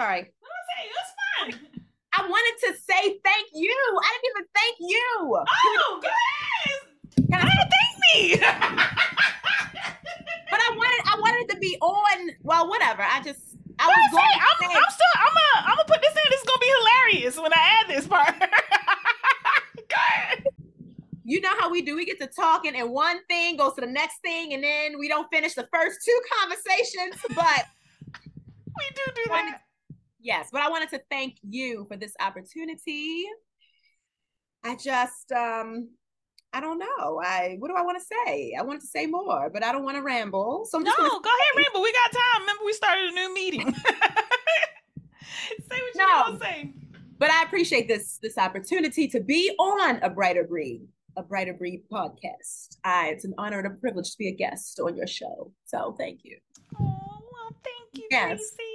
sorry. 0.00 0.22
Say 0.22 0.82
it's 0.88 1.12
fine. 1.28 1.82
I 2.16 2.26
wanted 2.26 2.56
to 2.66 2.80
say 2.80 3.20
thank 3.22 3.46
you. 3.52 3.76
I 4.02 4.08
didn't 4.16 4.30
even 4.32 4.46
thank 4.54 4.76
you. 4.80 5.08
Oh, 5.20 6.00
ahead. 6.02 7.28
Can 7.30 7.40
I- 7.40 7.68
Thank 7.70 7.94
me. 8.14 8.36
but 10.50 10.60
I 10.60 10.70
wanted 10.74 11.00
I 11.06 11.16
wanted 11.20 11.48
to 11.50 11.58
be 11.58 11.76
on. 11.80 12.30
Well, 12.42 12.68
whatever. 12.68 13.02
I 13.02 13.20
just 13.22 13.56
I 13.78 13.86
was 13.86 13.96
ahead, 13.96 14.12
going 14.12 14.26
to 14.26 14.40
I'm, 14.40 14.56
say, 14.60 14.76
I'm 14.76 14.90
still. 14.90 15.14
I'm 15.16 15.34
gonna. 15.34 15.68
I'm 15.68 15.76
gonna 15.76 15.88
put 15.88 16.00
this 16.02 16.10
in. 16.12 16.22
This 16.30 16.40
is 16.40 16.46
gonna 16.46 16.58
be 16.60 16.72
hilarious 16.78 17.36
when 17.38 17.52
I 17.52 17.80
add 17.80 17.88
this 17.88 18.06
part. 18.06 18.34
go 19.88 20.50
you 21.24 21.40
know 21.40 21.54
how 21.60 21.70
we 21.70 21.82
do. 21.82 21.94
We 21.94 22.04
get 22.06 22.18
to 22.20 22.26
talking, 22.26 22.74
and 22.74 22.90
one 22.90 23.24
thing 23.26 23.56
goes 23.56 23.74
to 23.74 23.82
the 23.82 23.86
next 23.86 24.16
thing, 24.22 24.54
and 24.54 24.64
then 24.64 24.98
we 24.98 25.08
don't 25.08 25.28
finish 25.32 25.54
the 25.54 25.68
first 25.72 26.00
two 26.04 26.20
conversations. 26.40 27.14
But 27.34 27.66
We 28.78 28.84
do 28.94 29.12
do 29.14 29.22
that. 29.30 29.60
Yes, 30.22 30.48
but 30.52 30.60
I 30.60 30.68
wanted 30.68 30.90
to 30.90 31.00
thank 31.10 31.36
you 31.42 31.86
for 31.88 31.96
this 31.96 32.12
opportunity. 32.20 33.24
I 34.64 34.76
just 34.76 35.32
um 35.32 35.88
I 36.52 36.60
don't 36.60 36.78
know. 36.78 37.20
I 37.24 37.56
what 37.58 37.68
do 37.68 37.74
I 37.76 37.82
want 37.82 37.98
to 37.98 38.04
say? 38.26 38.54
I 38.58 38.62
wanted 38.62 38.80
to 38.80 38.86
say 38.88 39.06
more, 39.06 39.48
but 39.50 39.64
I 39.64 39.72
don't 39.72 39.84
want 39.84 39.96
to 39.96 40.02
ramble. 40.02 40.66
So 40.68 40.78
I'm 40.78 40.84
No, 40.84 40.92
go 40.96 41.04
ahead, 41.06 41.56
ramble. 41.56 41.82
We 41.82 41.92
got 41.92 42.12
time. 42.12 42.40
Remember, 42.42 42.64
we 42.64 42.72
started 42.72 43.04
a 43.08 43.12
new 43.12 43.32
meeting. 43.34 43.74
say 43.84 43.90
what 45.68 45.94
you 45.94 45.96
No. 45.96 46.22
gonna 46.26 46.38
say. 46.40 46.72
but 47.18 47.30
I 47.30 47.42
appreciate 47.44 47.88
this 47.88 48.18
this 48.22 48.36
opportunity 48.36 49.08
to 49.08 49.20
be 49.20 49.54
on 49.58 49.96
a 50.02 50.10
brighter 50.10 50.44
Bree, 50.44 50.82
a 51.16 51.22
brighter 51.22 51.54
Bree 51.54 51.82
podcast. 51.90 52.76
I 52.84 53.08
it's 53.08 53.24
an 53.24 53.34
honor 53.38 53.58
and 53.58 53.66
a 53.66 53.76
privilege 53.80 54.10
to 54.10 54.18
be 54.18 54.28
a 54.28 54.34
guest 54.34 54.80
on 54.80 54.96
your 54.96 55.06
show. 55.06 55.52
So 55.66 55.94
thank 55.98 56.20
you. 56.24 56.36
Oh 56.78 57.20
well, 57.32 57.56
thank 57.64 57.94
you, 57.94 58.08
Yes. 58.10 58.38
Tracey. 58.38 58.69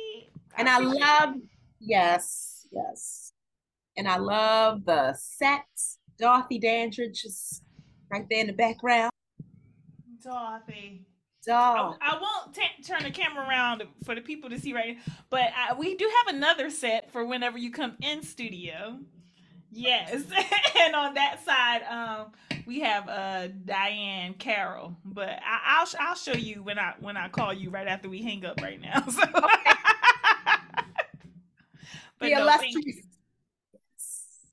And 0.57 0.70
I 0.70 0.79
love 0.79 1.35
yes, 1.79 2.67
yes. 2.71 3.31
And 3.98 4.07
I 4.07 4.17
love 4.17 4.85
the 4.85 5.13
set. 5.17 5.65
Dorothy 6.17 6.59
Dandridge 6.59 7.23
is 7.25 7.61
right 8.11 8.25
there 8.29 8.41
in 8.41 8.48
the 8.48 8.53
background. 8.53 9.11
Dorothy. 10.23 11.05
I, 11.48 11.51
Dog. 11.51 11.98
I 12.01 12.20
won't 12.20 12.55
t- 12.55 12.83
turn 12.83 13.03
the 13.03 13.11
camera 13.11 13.48
around 13.48 13.83
for 14.03 14.15
the 14.15 14.21
people 14.21 14.49
to 14.49 14.59
see 14.59 14.73
right, 14.73 14.95
now, 14.95 15.13
but 15.29 15.51
I, 15.55 15.73
we 15.76 15.95
do 15.95 16.09
have 16.26 16.35
another 16.35 16.71
set 16.71 17.11
for 17.11 17.23
whenever 17.23 17.57
you 17.57 17.71
come 17.71 17.95
in 18.01 18.23
studio. 18.23 18.98
Yes, 19.71 20.11
and 20.79 20.95
on 20.95 21.13
that 21.15 21.45
side, 21.45 21.83
um, 21.83 22.31
we 22.65 22.79
have 22.79 23.07
uh 23.09 23.48
Diane 23.65 24.33
Carroll, 24.35 24.95
but 25.03 25.29
I, 25.29 25.79
I'll 25.79 25.87
I'll 25.99 26.15
show 26.15 26.33
you 26.33 26.63
when 26.63 26.79
I 26.79 26.93
when 26.99 27.17
I 27.17 27.27
call 27.27 27.53
you 27.53 27.70
right 27.70 27.87
after 27.87 28.09
we 28.09 28.21
hang 28.21 28.45
up 28.45 28.61
right 28.61 28.81
now. 28.81 29.05
So. 29.11 29.21
The 32.20 32.30
no, 32.30 32.41
illustrious. 32.41 32.98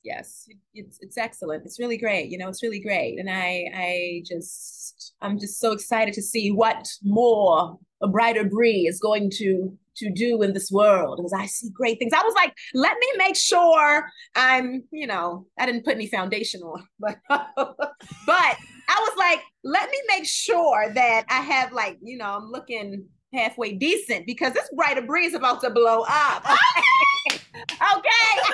Yes, 0.04 0.48
it's 0.74 0.98
it's 1.00 1.16
excellent. 1.16 1.64
It's 1.64 1.78
really 1.78 1.96
great. 1.96 2.28
You 2.30 2.38
know, 2.38 2.48
it's 2.48 2.62
really 2.62 2.80
great, 2.80 3.18
and 3.18 3.30
I 3.30 3.66
I 3.74 4.22
just 4.26 5.14
I'm 5.20 5.38
just 5.38 5.60
so 5.60 5.72
excited 5.72 6.12
to 6.14 6.22
see 6.22 6.50
what 6.50 6.88
more 7.02 7.78
a 8.02 8.08
brighter 8.08 8.44
Bree 8.44 8.86
is 8.88 8.98
going 8.98 9.30
to 9.38 9.78
to 9.94 10.10
do 10.10 10.42
in 10.42 10.54
this 10.54 10.70
world 10.70 11.18
because 11.18 11.32
I 11.32 11.46
see 11.46 11.70
great 11.70 11.98
things. 11.98 12.12
I 12.14 12.22
was 12.22 12.34
like, 12.34 12.54
let 12.74 12.96
me 12.98 13.06
make 13.18 13.36
sure 13.36 14.10
I'm, 14.34 14.84
you 14.90 15.06
know, 15.06 15.46
I 15.58 15.66
didn't 15.66 15.84
put 15.84 15.94
any 15.94 16.06
foundation 16.06 16.62
on, 16.62 16.86
but 17.00 17.18
but 17.28 18.56
I 18.88 18.98
was 18.98 19.16
like, 19.18 19.40
let 19.64 19.90
me 19.90 19.98
make 20.08 20.26
sure 20.26 20.92
that 20.94 21.24
I 21.28 21.42
have 21.42 21.72
like, 21.72 21.98
you 22.02 22.16
know, 22.18 22.36
I'm 22.36 22.50
looking 22.50 23.06
halfway 23.32 23.72
decent 23.72 24.26
because 24.26 24.52
this 24.52 24.68
brighter 24.74 25.02
Bree's 25.02 25.34
about 25.34 25.60
to 25.62 25.70
blow 25.70 26.04
up. 26.08 26.44
okay. 27.26 27.38
okay. 27.68 28.34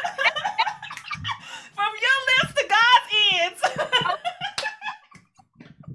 From 1.74 1.92
your 2.02 2.18
lips 2.28 2.54
to 2.54 2.64
God's 2.68 3.08
ears. 3.32 4.16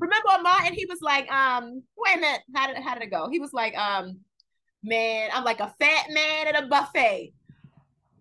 remember 0.03 0.29
on 0.29 0.43
Martin, 0.43 0.73
he 0.73 0.85
was 0.85 1.01
like, 1.01 1.31
um, 1.31 1.81
wait 1.97 2.17
a 2.17 2.19
minute, 2.19 2.41
how 2.53 2.67
did 2.67 2.77
how 2.77 2.93
did 2.93 3.03
it 3.03 3.11
go? 3.11 3.29
He 3.29 3.39
was 3.39 3.53
like, 3.53 3.75
um, 3.77 4.19
man, 4.83 5.29
I'm 5.33 5.43
like 5.43 5.59
a 5.59 5.73
fat 5.79 6.07
man 6.11 6.47
at 6.47 6.63
a 6.63 6.67
buffet. 6.67 7.33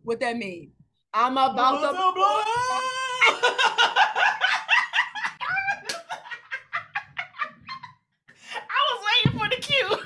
What 0.02 0.20
that 0.20 0.36
mean? 0.36 0.72
I'm 1.12 1.32
about 1.32 1.80
to 1.80 1.88
I 8.54 8.80
was 8.88 9.04
waiting 9.06 9.38
for 9.38 9.48
the 9.48 9.56
cue. 9.60 9.98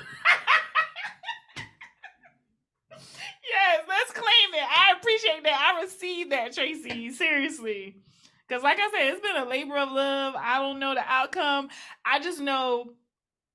yes, 3.49 3.83
let's 3.87 4.11
claim 4.11 4.53
it. 4.53 4.67
I 4.67 4.95
appreciate 5.17 5.43
that. 5.43 5.75
I 5.75 5.81
received 5.81 6.31
that, 6.31 6.53
Tracey. 6.53 7.11
Seriously. 7.11 7.95
Because, 8.47 8.63
like 8.63 8.77
I 8.79 8.89
said, 8.91 9.13
it's 9.13 9.21
been 9.21 9.35
a 9.35 9.45
labor 9.45 9.77
of 9.77 9.91
love. 9.91 10.35
I 10.37 10.59
don't 10.59 10.79
know 10.79 10.93
the 10.93 11.03
outcome. 11.05 11.69
I 12.05 12.19
just 12.19 12.39
know 12.39 12.93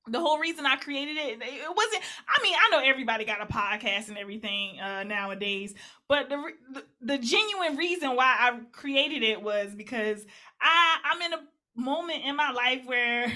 the 0.07 0.21
whole 0.21 0.39
reason 0.39 0.67
I 0.67 0.77
created 0.77 1.17
it, 1.17 1.41
it 1.41 1.77
wasn't. 1.77 2.03
I 2.29 2.43
mean, 2.43 2.55
I 2.55 2.71
know 2.71 2.81
everybody 2.85 3.25
got 3.25 3.41
a 3.41 3.47
podcast 3.47 4.09
and 4.09 4.19
everything 4.19 4.81
uh, 4.81 5.05
nowadays, 5.05 5.75
but 6.09 6.29
the, 6.29 6.43
the 6.73 6.85
the 7.01 7.19
genuine 7.19 7.77
reason 7.77 8.17
why 8.17 8.37
I 8.39 8.59
created 8.73 9.23
it 9.23 9.41
was 9.41 9.75
because 9.75 10.27
I 10.61 10.99
I'm 11.05 11.23
in 11.23 11.33
a 11.35 11.43
moment 11.77 12.25
in 12.25 12.35
my 12.35 12.51
life 12.51 12.83
where 12.85 13.33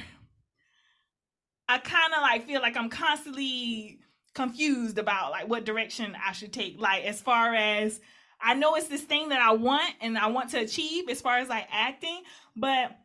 I 1.68 1.78
kind 1.78 2.12
of 2.14 2.20
like 2.20 2.46
feel 2.46 2.60
like 2.60 2.76
I'm 2.76 2.90
constantly 2.90 4.00
confused 4.36 4.98
about 4.98 5.32
like 5.32 5.48
what 5.48 5.64
direction 5.64 6.14
I 6.24 6.32
should 6.32 6.52
take. 6.52 6.78
Like 6.78 7.04
as 7.04 7.20
far 7.20 7.54
as 7.54 8.00
I 8.40 8.54
know 8.54 8.74
it's 8.76 8.86
this 8.86 9.00
thing 9.00 9.30
that 9.30 9.40
I 9.40 9.52
want 9.52 9.94
and 10.00 10.16
I 10.16 10.26
want 10.26 10.50
to 10.50 10.60
achieve 10.60 11.08
as 11.08 11.22
far 11.22 11.38
as 11.38 11.48
like 11.48 11.66
acting, 11.72 12.20
but 12.54 12.96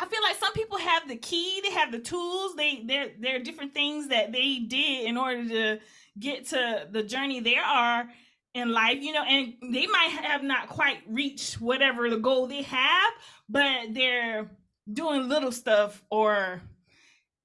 I 0.00 0.06
feel 0.06 0.22
like 0.22 0.36
some 0.36 0.54
people 0.54 0.78
have 0.78 1.08
the 1.08 1.16
key, 1.16 1.60
they 1.62 1.70
have 1.70 1.92
the 1.92 1.98
tools, 1.98 2.56
they 2.56 2.82
there 2.84 3.10
there 3.20 3.36
are 3.36 3.40
different 3.40 3.74
things 3.74 4.08
that 4.08 4.32
they 4.32 4.58
did 4.58 5.04
in 5.04 5.18
order 5.18 5.46
to 5.46 5.78
get 6.18 6.46
to 6.48 6.88
the 6.90 7.02
journey 7.02 7.40
they 7.40 7.56
are 7.56 8.08
in 8.54 8.72
life, 8.72 8.98
you 9.02 9.12
know, 9.12 9.24
and 9.24 9.54
they 9.74 9.86
might 9.86 10.10
have 10.22 10.42
not 10.42 10.68
quite 10.68 10.98
reached 11.06 11.60
whatever 11.60 12.08
the 12.08 12.16
goal 12.16 12.46
they 12.46 12.62
have, 12.62 13.12
but 13.46 13.92
they're 13.92 14.50
doing 14.90 15.28
little 15.28 15.52
stuff 15.52 16.02
or 16.10 16.62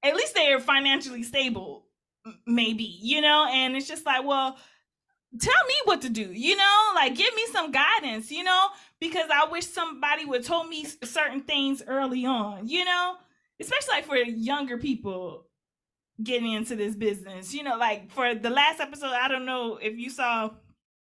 at 0.02 0.16
least 0.16 0.34
they're 0.34 0.60
financially 0.60 1.22
stable 1.22 1.81
maybe 2.46 2.84
you 3.00 3.20
know 3.20 3.48
and 3.50 3.76
it's 3.76 3.88
just 3.88 4.06
like 4.06 4.24
well 4.24 4.56
tell 5.40 5.64
me 5.66 5.74
what 5.84 6.02
to 6.02 6.08
do 6.08 6.30
you 6.32 6.56
know 6.56 6.90
like 6.94 7.16
give 7.16 7.34
me 7.34 7.42
some 7.50 7.72
guidance 7.72 8.30
you 8.30 8.44
know 8.44 8.66
because 9.00 9.28
i 9.32 9.48
wish 9.50 9.66
somebody 9.66 10.24
would 10.24 10.44
told 10.44 10.68
me 10.68 10.86
certain 11.02 11.40
things 11.40 11.82
early 11.86 12.24
on 12.26 12.68
you 12.68 12.84
know 12.84 13.14
especially 13.60 13.94
like 13.94 14.04
for 14.04 14.16
younger 14.16 14.76
people 14.76 15.46
getting 16.22 16.52
into 16.52 16.76
this 16.76 16.94
business 16.94 17.54
you 17.54 17.62
know 17.62 17.76
like 17.76 18.10
for 18.10 18.34
the 18.34 18.50
last 18.50 18.78
episode 18.80 19.12
i 19.12 19.26
don't 19.26 19.46
know 19.46 19.78
if 19.80 19.96
you 19.96 20.10
saw 20.10 20.50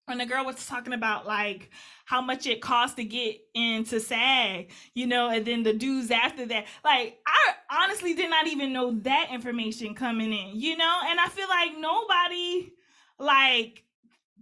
when 0.06 0.18
the 0.18 0.26
girl 0.26 0.46
was 0.46 0.66
talking 0.66 0.94
about 0.94 1.26
like 1.26 1.70
how 2.06 2.22
much 2.22 2.46
it 2.46 2.62
costs 2.62 2.96
to 2.98 3.04
get 3.04 3.38
into 3.54 4.00
SAG, 4.00 4.72
you 4.94 5.08
know, 5.08 5.30
and 5.30 5.46
then 5.46 5.64
the 5.64 5.74
dudes 5.74 6.12
after 6.12 6.46
that. 6.46 6.66
Like, 6.84 7.20
I 7.26 7.84
honestly 7.84 8.14
did 8.14 8.30
not 8.30 8.48
even 8.48 8.74
know 8.74 8.92
that 9.02 9.30
information 9.32 9.96
coming 9.96 10.34
in, 10.34 10.60
you 10.60 10.76
know, 10.76 11.00
and 11.06 11.20
I 11.20 11.28
feel 11.28 11.48
like 11.48 11.78
nobody 11.78 12.74
like 13.18 13.84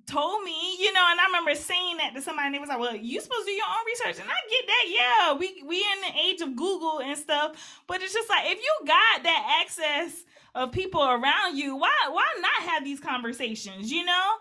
told 0.08 0.44
me, 0.44 0.78
you 0.80 0.92
know, 0.94 1.06
and 1.12 1.20
I 1.20 1.26
remember 1.28 1.54
saying 1.54 1.98
that 1.98 2.14
to 2.16 2.22
somebody 2.22 2.48
and 2.48 2.56
they 2.56 2.60
was 2.60 2.70
like, 2.70 2.80
Well, 2.80 2.96
you 2.96 3.22
supposed 3.22 3.46
to 3.46 3.52
do 3.52 3.52
your 3.52 3.66
own 3.66 3.86
research. 3.86 4.22
And 4.22 4.30
I 4.30 4.40
get 4.50 4.68
that, 4.68 4.86
yeah. 4.90 5.34
We 5.38 5.64
we 5.66 5.78
in 5.78 6.02
the 6.02 6.20
age 6.20 6.42
of 6.42 6.56
Google 6.56 7.00
and 7.00 7.18
stuff, 7.18 7.84
but 7.88 8.02
it's 8.02 8.14
just 8.14 8.30
like 8.30 8.46
if 8.48 8.58
you 8.58 8.88
got 8.88 9.24
that 9.24 9.62
access 9.62 10.24
of 10.56 10.72
people 10.72 11.04
around 11.04 11.56
you, 11.56 11.76
why 11.76 11.92
why 12.10 12.26
not 12.40 12.70
have 12.70 12.84
these 12.84 13.00
conversations, 13.00 13.92
you 13.92 14.04
know? 14.04 14.32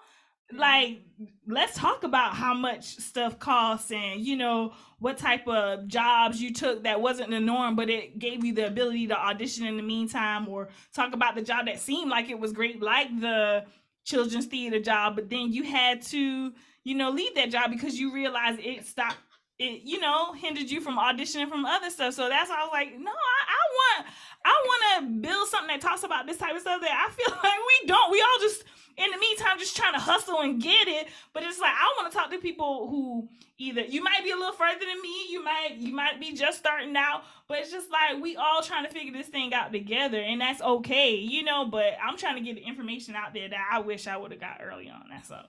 Like 0.52 1.00
let's 1.46 1.76
talk 1.76 2.04
about 2.04 2.34
how 2.34 2.54
much 2.54 2.96
stuff 2.96 3.38
costs 3.38 3.90
and 3.90 4.20
you 4.20 4.36
know 4.36 4.72
what 4.98 5.18
type 5.18 5.46
of 5.46 5.86
jobs 5.86 6.40
you 6.40 6.52
took 6.52 6.82
that 6.84 7.00
wasn't 7.00 7.28
the 7.30 7.40
norm 7.40 7.76
but 7.76 7.90
it 7.90 8.18
gave 8.18 8.44
you 8.44 8.52
the 8.52 8.66
ability 8.66 9.06
to 9.06 9.16
audition 9.16 9.66
in 9.66 9.76
the 9.76 9.82
meantime 9.82 10.48
or 10.48 10.68
talk 10.94 11.14
about 11.14 11.34
the 11.34 11.42
job 11.42 11.66
that 11.66 11.78
seemed 11.78 12.10
like 12.10 12.30
it 12.30 12.38
was 12.38 12.52
great 12.52 12.82
like 12.82 13.08
the 13.20 13.64
children's 14.04 14.46
theater 14.46 14.80
job 14.80 15.14
but 15.14 15.28
then 15.28 15.52
you 15.52 15.62
had 15.62 16.02
to 16.02 16.52
you 16.84 16.94
know 16.94 17.10
leave 17.10 17.34
that 17.34 17.50
job 17.50 17.70
because 17.70 17.98
you 17.98 18.12
realized 18.12 18.58
it 18.60 18.84
stopped 18.86 19.18
it 19.58 19.82
you 19.84 20.00
know 20.00 20.32
hindered 20.32 20.70
you 20.70 20.80
from 20.80 20.96
auditioning 20.96 21.48
from 21.48 21.66
other 21.66 21.90
stuff. 21.90 22.14
So 22.14 22.28
that's 22.28 22.48
why 22.48 22.56
i 22.60 22.62
was 22.62 22.72
like 22.72 22.98
no 22.98 23.10
i, 23.10 23.40
I 23.46 24.00
want 24.00 24.14
i 24.46 24.64
want 24.66 24.82
to 25.04 25.28
build 25.28 25.48
something 25.48 25.68
that 25.68 25.80
talks 25.80 26.02
about 26.02 26.26
this 26.26 26.38
type 26.38 26.54
of 26.54 26.62
stuff 26.62 26.80
that 26.80 27.08
i 27.08 27.12
feel 27.12 27.36
like 27.44 27.58
we 27.82 27.86
don't 27.86 28.10
we 28.10 28.20
all 28.20 28.40
just 28.40 28.64
in 29.00 29.10
the 29.10 29.18
meantime 29.18 29.58
just 29.58 29.76
trying 29.76 29.94
to 29.94 30.00
hustle 30.00 30.40
and 30.40 30.60
get 30.60 30.88
it. 30.88 31.08
But 31.32 31.42
it's 31.42 31.58
like 31.58 31.72
I 31.72 31.94
want 31.98 32.12
to 32.12 32.16
talk 32.16 32.30
to 32.30 32.38
people 32.38 32.88
who 32.88 33.28
either 33.58 33.82
you 33.82 34.02
might 34.02 34.22
be 34.24 34.30
a 34.30 34.36
little 34.36 34.52
further 34.52 34.78
than 34.80 35.00
me, 35.02 35.26
you 35.30 35.42
might 35.42 35.76
you 35.78 35.94
might 35.94 36.20
be 36.20 36.32
just 36.34 36.58
starting 36.58 36.96
out, 36.96 37.22
but 37.48 37.58
it's 37.58 37.70
just 37.70 37.90
like 37.90 38.22
we 38.22 38.36
all 38.36 38.62
trying 38.62 38.84
to 38.84 38.90
figure 38.90 39.12
this 39.12 39.28
thing 39.28 39.54
out 39.54 39.72
together, 39.72 40.18
and 40.18 40.40
that's 40.40 40.60
okay, 40.60 41.14
you 41.14 41.42
know. 41.42 41.66
But 41.66 41.96
I'm 42.02 42.16
trying 42.16 42.36
to 42.36 42.42
get 42.42 42.56
the 42.56 42.66
information 42.66 43.14
out 43.14 43.34
there 43.34 43.48
that 43.48 43.68
I 43.72 43.80
wish 43.80 44.06
I 44.06 44.16
would 44.16 44.32
have 44.32 44.40
got 44.40 44.60
early 44.62 44.88
on. 44.88 45.04
That's 45.10 45.30
all. 45.30 45.46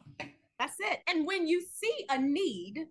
That's 0.59 0.75
it. 0.79 0.99
And 1.07 1.25
when 1.25 1.47
you 1.47 1.61
see 1.61 2.05
a 2.09 2.19
need, 2.19 2.85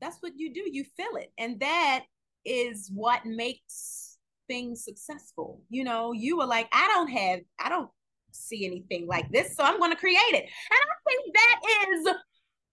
that's 0.00 0.18
what 0.20 0.32
you 0.36 0.54
do. 0.54 0.62
You 0.70 0.84
fill 0.96 1.16
it, 1.16 1.32
and 1.38 1.60
that 1.60 2.04
is 2.44 2.90
what 2.94 3.24
makes 3.24 4.18
things 4.46 4.84
successful. 4.84 5.62
You 5.70 5.84
know, 5.84 6.12
you 6.12 6.36
were 6.36 6.46
like, 6.46 6.68
I 6.72 6.88
don't 6.94 7.08
have, 7.08 7.40
I 7.58 7.68
don't 7.68 7.90
see 8.34 8.66
anything 8.66 9.06
like 9.06 9.30
this, 9.30 9.56
so 9.56 9.64
I'm 9.64 9.78
going 9.78 9.92
to 9.92 9.96
create 9.96 10.16
it. 10.18 10.44
And 10.44 10.80
I 10.82 11.10
think 11.10 11.34
that 11.34 11.60
is, 11.88 12.14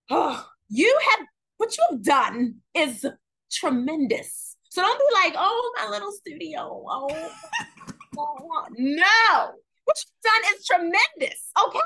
oh, 0.10 0.48
you 0.70 1.00
have 1.12 1.28
what 1.58 1.78
you've 1.78 2.04
done 2.04 2.56
is 2.74 3.06
tremendous. 3.52 4.56
So 4.70 4.82
don't 4.82 4.98
be 4.98 5.14
like, 5.14 5.36
oh, 5.38 5.74
my 5.78 5.90
little 5.92 6.12
studio. 6.12 6.84
Oh, 6.88 7.30
no. 8.78 9.52
What 9.84 9.98
you've 9.98 10.24
done 10.24 10.56
is 10.56 10.66
tremendous. 10.66 11.52
Okay. 11.68 11.80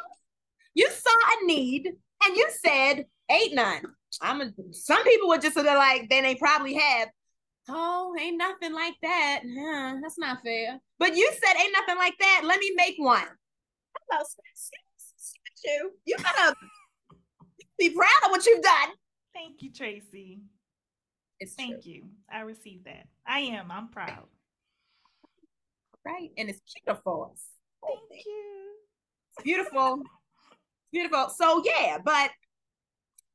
You 0.75 0.89
saw 0.89 1.10
a 1.10 1.45
need 1.45 1.88
and 2.24 2.38
you 2.38 2.48
said, 2.63 3.06
eight, 3.30 3.54
nine. 3.54 3.83
I'm 4.22 4.42
a, 4.42 4.51
some 4.72 5.04
people 5.04 5.27
would 5.30 5.42
just 5.42 5.56
sort 5.56 5.68
of 5.68 5.75
like, 5.75 6.10
then 6.10 6.24
they 6.24 6.36
probably 6.36 6.75
have, 6.75 7.10
oh, 7.69 8.16
ain't 8.19 8.38
nothing 8.38 8.74
like 8.74 8.95
that. 9.01 9.42
Huh, 9.44 9.95
that's 10.01 10.18
not 10.18 10.42
fair. 10.44 10.80
But 11.00 11.18
you 11.18 11.30
said, 11.33 11.60
ain't 11.60 11.74
nothing 11.74 11.98
like 11.98 12.16
that. 12.19 12.42
Let 12.45 12.60
me 12.60 12.72
make 12.75 12.95
one. 12.98 13.27
Hello, 14.10 14.24
you. 15.66 15.92
You 16.06 16.18
gotta 16.18 16.56
be 17.78 17.90
proud 17.90 18.26
of 18.26 18.32
what 18.32 18.46
you've 18.46 18.62
done. 18.62 18.90
Thank 19.34 19.62
you, 19.62 19.72
Tracey. 19.72 20.42
It's 21.40 21.54
Thank 21.54 21.84
true. 21.84 21.92
you. 21.92 22.04
I 22.32 22.42
received 22.42 22.86
that. 22.86 23.08
I 23.28 23.40
am. 23.40 23.72
I'm 23.72 23.90
proud. 23.90 24.28
Right. 26.06 26.30
And 26.38 26.50
it's 26.50 26.62
beautiful. 26.86 27.36
Thank 27.86 28.26
you. 28.26 28.72
It's 29.34 29.44
beautiful. 29.44 30.02
beautiful. 30.94 31.30
So 31.30 31.62
yeah, 31.66 31.98
but 32.04 32.32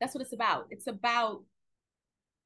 that's 0.01 0.15
what 0.15 0.23
it's 0.23 0.33
about. 0.33 0.67
It's 0.71 0.87
about 0.87 1.43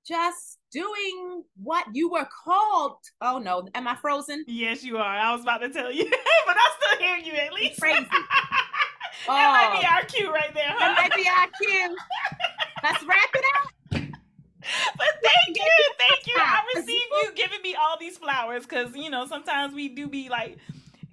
just 0.06 0.58
doing 0.70 1.44
what 1.62 1.86
you 1.92 2.10
were 2.10 2.26
called. 2.44 2.98
Oh 3.20 3.38
no, 3.38 3.68
am 3.74 3.88
I 3.88 3.96
frozen? 3.96 4.44
Yes, 4.46 4.84
you 4.84 4.98
are. 4.98 5.02
I 5.02 5.32
was 5.32 5.42
about 5.42 5.58
to 5.58 5.70
tell 5.70 5.90
you, 5.90 6.04
but 6.46 6.56
I 6.56 6.70
still 6.78 7.06
hear 7.06 7.16
you 7.18 7.32
at 7.32 7.52
least. 7.52 7.80
Crazy. 7.80 8.04
that 9.26 9.70
might 9.72 9.80
be 9.80 9.86
oh. 9.86 9.94
our 9.94 10.04
cue 10.04 10.32
right 10.32 10.52
there. 10.54 10.68
Huh? 10.68 10.78
That 10.78 10.96
might 10.96 11.16
be 11.16 11.28
our 11.28 11.48
cue. 11.60 11.96
Let's 12.82 13.04
wrap 13.04 13.30
it 13.34 13.44
up. 13.56 13.70
But 14.96 15.06
thank 15.22 15.56
you, 15.56 15.92
thank 15.98 16.26
you. 16.26 16.34
I 16.38 16.60
receive 16.74 17.02
you 17.22 17.32
giving 17.34 17.60
me 17.62 17.74
all 17.74 17.98
these 18.00 18.16
flowers 18.16 18.62
because 18.62 18.94
you 18.96 19.10
know 19.10 19.26
sometimes 19.26 19.74
we 19.74 19.88
do 19.88 20.08
be 20.08 20.28
like, 20.30 20.56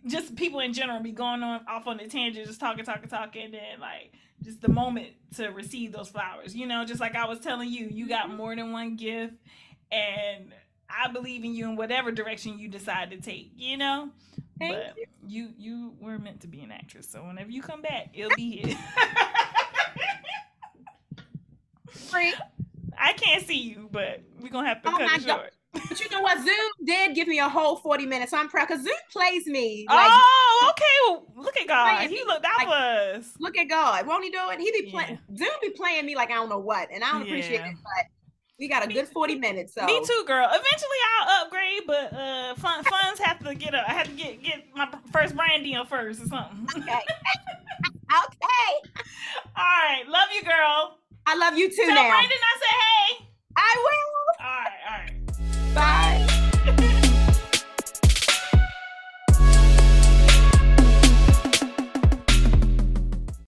just 0.07 0.35
people 0.35 0.61
in 0.61 0.73
general 0.73 1.01
be 1.01 1.11
going 1.11 1.43
on 1.43 1.61
off 1.67 1.85
on 1.85 1.97
the 1.97 2.07
tangent, 2.07 2.47
just 2.47 2.59
talking, 2.59 2.85
talking, 2.85 3.09
talking, 3.09 3.45
and 3.45 3.53
then 3.53 3.79
like 3.79 4.13
the 4.59 4.69
moment 4.69 5.07
to 5.37 5.47
receive 5.49 5.91
those 5.91 6.09
flowers. 6.09 6.55
You 6.55 6.67
know, 6.67 6.85
just 6.85 6.99
like 6.99 7.15
I 7.15 7.25
was 7.25 7.39
telling 7.39 7.69
you, 7.69 7.87
you 7.91 8.07
got 8.07 8.29
more 8.33 8.55
than 8.55 8.71
one 8.71 8.95
gift, 8.95 9.33
and 9.91 10.53
I 10.89 11.09
believe 11.11 11.43
in 11.43 11.53
you 11.53 11.65
in 11.69 11.75
whatever 11.75 12.11
direction 12.11 12.59
you 12.59 12.67
decide 12.67 13.11
to 13.11 13.17
take. 13.17 13.51
You 13.55 13.77
know, 13.77 14.09
Thank 14.59 14.75
but 14.75 14.95
you 15.27 15.49
you 15.57 15.93
were 15.99 16.17
meant 16.19 16.41
to 16.41 16.47
be 16.47 16.61
an 16.61 16.71
actress, 16.71 17.07
so 17.09 17.23
whenever 17.23 17.49
you 17.51 17.61
come 17.61 17.81
back, 17.81 18.09
it'll 18.13 18.35
be 18.35 18.57
here. 18.61 18.77
Free. 21.89 22.33
I 22.97 23.13
can't 23.13 23.45
see 23.45 23.59
you, 23.59 23.89
but 23.91 24.21
we're 24.39 24.49
gonna 24.49 24.67
have 24.67 24.81
to 24.83 24.89
Oh 24.89 24.91
cut 24.91 25.01
my 25.01 25.15
it 25.15 25.25
God. 25.25 25.37
short. 25.39 25.53
But 25.89 25.99
you 25.99 26.09
know 26.09 26.21
what? 26.21 26.37
Zoom 26.37 26.71
did 26.85 27.15
give 27.15 27.27
me 27.27 27.39
a 27.39 27.47
whole 27.49 27.77
40 27.77 28.05
minutes. 28.05 28.31
So 28.31 28.37
I'm 28.37 28.49
proud 28.49 28.67
because 28.67 28.83
Zoom 28.83 28.93
plays 29.11 29.47
me. 29.47 29.85
Like, 29.89 30.09
oh, 30.11 30.40
okay. 30.69 30.83
Well, 31.07 31.25
look 31.43 31.57
at 31.57 31.67
God. 31.67 32.09
He 32.09 32.23
looked 32.25 32.45
out 32.45 32.67
Like, 32.67 32.67
for 32.67 33.17
us. 33.17 33.33
look 33.39 33.57
at 33.57 33.67
God. 33.67 34.05
Won't 34.07 34.23
he 34.23 34.29
do 34.29 34.39
it? 34.49 34.59
He 34.59 34.71
be 34.71 34.91
playing 34.91 35.19
Zoom 35.37 35.49
be 35.61 35.69
playing 35.71 36.05
me 36.05 36.15
like 36.15 36.29
I 36.31 36.35
don't 36.35 36.49
know 36.49 36.59
what. 36.59 36.89
And 36.91 37.03
I 37.03 37.11
don't 37.11 37.23
appreciate 37.23 37.61
it, 37.61 37.75
but 37.83 38.05
we 38.59 38.67
got 38.67 38.83
a 38.83 38.87
Me 38.87 38.93
good. 38.93 39.07
40 39.07 39.35
minutes. 39.35 39.73
So 39.73 39.85
Me 39.85 39.99
too, 40.05 40.23
girl. 40.27 40.45
Eventually, 40.47 40.99
I'll 41.19 41.45
upgrade, 41.45 41.81
but 41.87 42.13
uh, 42.13 42.55
fun, 42.55 42.83
funds 42.83 43.19
have 43.19 43.43
to 43.43 43.55
get 43.55 43.73
up. 43.73 43.85
I 43.87 43.93
have 43.93 44.07
to 44.07 44.13
get 44.13 44.43
get 44.43 44.65
my 44.75 44.87
first 45.11 45.35
brand 45.35 45.63
deal 45.63 45.83
first 45.85 46.21
or 46.21 46.27
something. 46.27 46.67
Okay. 46.77 46.91
okay. 48.25 48.89
All 49.55 49.63
right, 49.63 50.03
love 50.07 50.29
you, 50.35 50.43
girl. 50.43 50.97
I 51.25 51.35
love 51.37 51.57
you 51.57 51.69
too 51.69 51.75
Tell 51.85 51.95
now. 51.95 52.09
Brandon 52.09 52.37
I 52.37 52.60